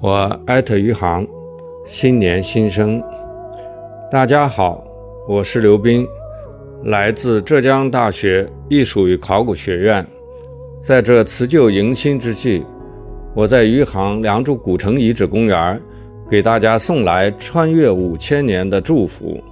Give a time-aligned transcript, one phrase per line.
[0.00, 1.26] 我艾特余杭，
[1.84, 3.02] 新年新生。
[4.08, 4.84] 大家好，
[5.26, 6.06] 我是刘斌，
[6.84, 10.06] 来自浙江大学艺术与考古学院。
[10.80, 12.64] 在这辞旧迎新之际，
[13.34, 15.80] 我在余杭良渚古城遗址公园，
[16.30, 19.42] 给大家送来穿越五千年的祝福，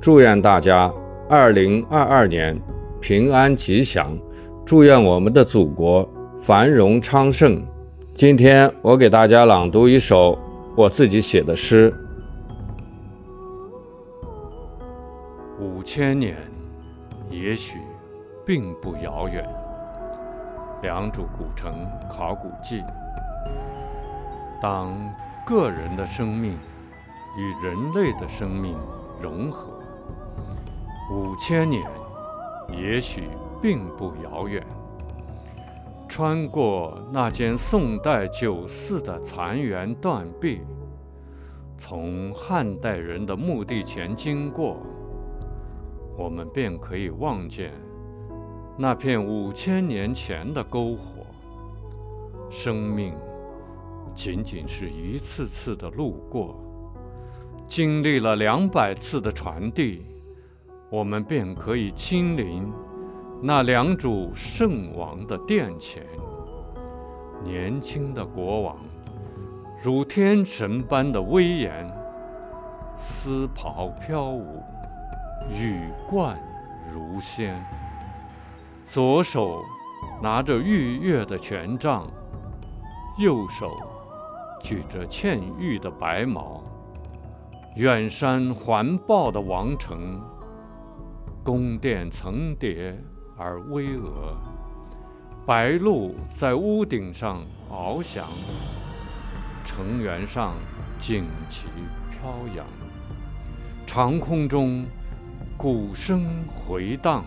[0.00, 0.88] 祝愿大家
[1.28, 2.56] 二零二二年
[3.00, 4.16] 平安吉祥，
[4.64, 6.08] 祝愿我们的祖国
[6.40, 7.60] 繁荣昌盛。
[8.16, 10.38] 今天我给大家朗读一首
[10.74, 11.94] 我自己写的诗。
[15.60, 16.34] 五千年，
[17.28, 17.78] 也许
[18.46, 19.46] 并不遥远。
[20.80, 22.82] 良渚古城考古记。
[24.62, 24.96] 当
[25.44, 26.56] 个人的生命
[27.36, 28.78] 与人类的生命
[29.20, 29.68] 融合，
[31.12, 31.84] 五千年，
[32.72, 33.24] 也许
[33.60, 34.66] 并不遥远。
[36.08, 40.60] 穿过那间宋代酒肆的残垣断壁，
[41.76, 44.78] 从汉代人的墓地前经过，
[46.16, 47.72] 我们便可以望见
[48.78, 51.26] 那片五千年前的篝火。
[52.48, 53.12] 生命
[54.14, 56.58] 仅仅是一次次的路过，
[57.66, 60.02] 经历了两百次的传递，
[60.88, 62.72] 我们便可以亲临。
[63.42, 66.02] 那良渚圣王的殿前，
[67.44, 68.76] 年轻的国王
[69.82, 71.86] 如天神般的威严，
[72.98, 74.62] 丝袍飘舞，
[75.50, 76.36] 羽冠
[76.92, 77.62] 如仙。
[78.82, 79.62] 左手
[80.22, 82.06] 拿着玉月的权杖，
[83.18, 83.76] 右手
[84.62, 86.62] 举着嵌玉的白矛。
[87.76, 90.20] 远山环抱的王城，
[91.44, 92.98] 宫殿层叠。
[93.38, 94.34] 而巍峨，
[95.44, 98.26] 白鹭在屋顶上翱翔，
[99.62, 100.54] 城垣上
[100.98, 101.66] 旌旗
[102.10, 102.66] 飘扬，
[103.86, 104.86] 长空中
[105.54, 106.24] 鼓声
[106.54, 107.26] 回荡，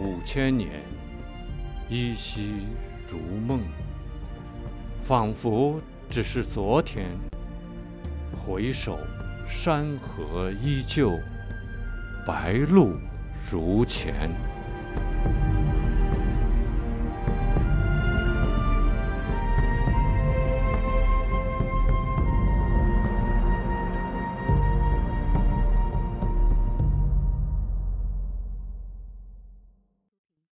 [0.00, 0.82] 五千年
[1.88, 2.66] 依稀
[3.06, 3.60] 如梦，
[5.04, 5.80] 仿佛
[6.10, 7.06] 只是昨天。
[8.34, 8.98] 回首，
[9.46, 11.16] 山河依旧，
[12.26, 12.98] 白鹭
[13.48, 14.28] 如前。